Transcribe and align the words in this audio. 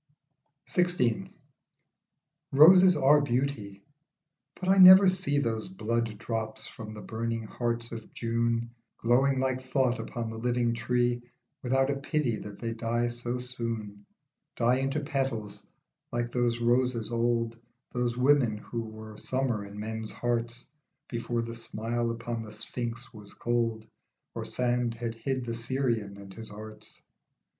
'* 0.39 0.67
XVI. 0.67 1.31
ROSES 2.51 2.95
are 2.95 3.21
beauty, 3.21 3.83
but 4.59 4.67
I 4.67 4.79
never 4.79 5.07
see 5.07 5.37
Those 5.37 5.69
blood 5.69 6.17
drops 6.17 6.65
from 6.65 6.95
the 6.95 7.03
burning 7.03 7.43
heart 7.43 7.91
of 7.91 8.11
June 8.11 8.71
Glowing 8.97 9.39
like 9.39 9.61
thought 9.61 9.99
upon 9.99 10.31
the 10.31 10.39
living 10.39 10.73
tree 10.73 11.21
Without 11.61 11.91
a 11.91 11.97
pity 11.97 12.37
that 12.37 12.57
they 12.59 12.73
die 12.73 13.09
so 13.09 13.37
soon, 13.37 14.03
Die 14.55 14.77
into 14.79 15.01
petals, 15.01 15.63
like 16.11 16.31
those 16.31 16.59
roses 16.59 17.11
old, 17.11 17.59
Those 17.91 18.17
women, 18.17 18.57
who 18.57 18.81
were 18.81 19.17
summer 19.19 19.63
in 19.63 19.79
men's 19.79 20.11
hearts 20.11 20.65
Before 21.09 21.43
the 21.43 21.53
smile 21.53 22.09
upon 22.09 22.41
the 22.41 22.51
Sphinx 22.51 23.13
was 23.13 23.35
cold 23.35 23.85
Or 24.33 24.45
sand 24.45 24.95
had 24.95 25.13
hid 25.13 25.45
the 25.45 25.53
Syrian 25.53 26.17
and 26.17 26.33
his 26.33 26.49
arts. 26.49 26.99